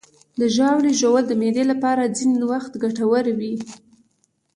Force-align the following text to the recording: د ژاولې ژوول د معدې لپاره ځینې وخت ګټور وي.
د 0.39 0.41
ژاولې 0.55 0.91
ژوول 0.99 1.23
د 1.27 1.33
معدې 1.41 1.63
لپاره 1.71 2.13
ځینې 2.17 2.37
وخت 2.51 2.71
ګټور 2.83 3.25
وي. 3.39 3.55